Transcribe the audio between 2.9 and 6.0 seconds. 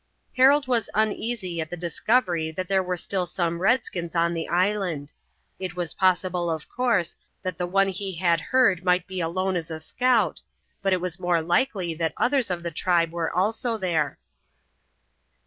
still some redskins on the island. It was